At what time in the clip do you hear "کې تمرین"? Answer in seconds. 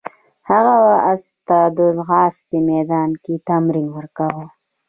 3.23-3.87